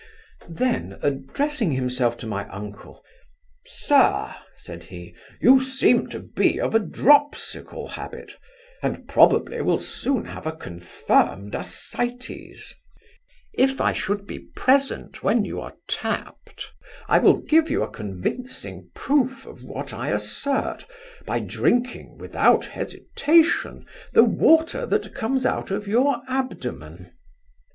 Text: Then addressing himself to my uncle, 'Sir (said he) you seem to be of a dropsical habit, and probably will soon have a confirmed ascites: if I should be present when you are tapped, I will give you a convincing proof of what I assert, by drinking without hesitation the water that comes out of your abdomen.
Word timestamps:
Then 0.49 0.97
addressing 1.03 1.73
himself 1.73 2.17
to 2.17 2.25
my 2.25 2.47
uncle, 2.49 3.05
'Sir 3.67 4.33
(said 4.55 4.85
he) 4.85 5.13
you 5.39 5.61
seem 5.61 6.07
to 6.07 6.19
be 6.19 6.59
of 6.59 6.73
a 6.73 6.79
dropsical 6.79 7.87
habit, 7.87 8.33
and 8.81 9.07
probably 9.07 9.61
will 9.61 9.77
soon 9.77 10.25
have 10.25 10.47
a 10.47 10.53
confirmed 10.53 11.53
ascites: 11.53 12.73
if 13.53 13.79
I 13.79 13.93
should 13.93 14.25
be 14.25 14.39
present 14.39 15.21
when 15.21 15.45
you 15.45 15.61
are 15.61 15.75
tapped, 15.87 16.71
I 17.07 17.19
will 17.19 17.37
give 17.37 17.69
you 17.69 17.83
a 17.83 17.87
convincing 17.87 18.89
proof 18.95 19.45
of 19.45 19.63
what 19.63 19.93
I 19.93 20.09
assert, 20.09 20.83
by 21.27 21.41
drinking 21.41 22.17
without 22.17 22.65
hesitation 22.65 23.85
the 24.13 24.23
water 24.23 24.87
that 24.87 25.13
comes 25.13 25.45
out 25.45 25.69
of 25.69 25.87
your 25.87 26.23
abdomen. 26.27 27.13